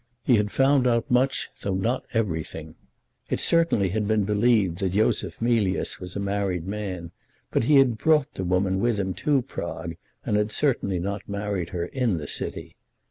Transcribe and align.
He 0.23 0.37
had 0.37 0.49
found 0.51 0.87
out 0.87 1.11
much, 1.11 1.49
though 1.61 1.75
not 1.75 2.05
everything. 2.11 2.73
It 3.29 3.39
certainly 3.39 3.89
had 3.89 4.07
been 4.07 4.23
believed 4.23 4.79
that 4.79 4.95
Yosef 4.95 5.39
Mealyus 5.39 5.99
was 5.99 6.15
a 6.15 6.19
married 6.19 6.65
man, 6.65 7.11
but 7.51 7.65
he 7.65 7.75
had 7.75 7.99
brought 7.99 8.33
the 8.33 8.43
woman 8.43 8.79
with 8.79 8.99
him 8.99 9.13
to 9.13 9.43
Prague, 9.43 9.93
and 10.25 10.37
had 10.37 10.51
certainly 10.51 10.97
not 10.97 11.29
married 11.29 11.69
her 11.69 11.85
in 11.85 12.17
the 12.17 12.27
city. 12.27 12.75